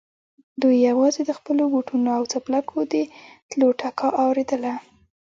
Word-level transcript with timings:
دوی 0.61 0.75
يواځې 0.89 1.21
د 1.25 1.31
خپلو 1.39 1.63
بوټونو 1.71 2.09
او 2.17 2.23
څپلکو 2.31 2.77
د 2.93 2.95
تلو 3.49 3.67
ټکا 3.79 4.07
اورېدله. 4.23 4.73